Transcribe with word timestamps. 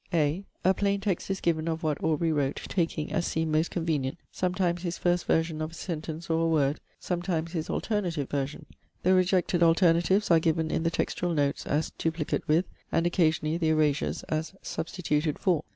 (a) 0.15 0.43
A 0.65 0.73
plain 0.73 0.99
text 0.99 1.29
is 1.29 1.39
given 1.41 1.67
of 1.67 1.83
what 1.83 2.03
Aubrey 2.03 2.31
wrote, 2.31 2.59
taking, 2.67 3.11
as 3.13 3.27
seemed 3.27 3.51
most 3.51 3.69
convenient, 3.69 4.17
sometimes 4.31 4.81
his 4.81 4.97
first 4.97 5.25
version 5.27 5.61
of 5.61 5.69
a 5.69 5.73
sentence 5.75 6.27
or 6.27 6.41
a 6.43 6.47
word, 6.49 6.79
sometimes 6.99 7.51
his 7.51 7.69
alternative 7.69 8.27
version. 8.27 8.65
The 9.03 9.13
rejected 9.13 9.61
alternatives 9.61 10.31
are 10.31 10.39
given 10.39 10.71
in 10.71 10.81
the 10.81 10.89
textual 10.89 11.35
notes, 11.35 11.67
as 11.67 11.91
'duplicate 11.99 12.47
with'; 12.47 12.65
and 12.91 13.05
occasionally 13.05 13.57
the 13.59 13.69
erasures, 13.69 14.23
as 14.23 14.55
'substituted 14.63 15.37
for.' 15.37 15.63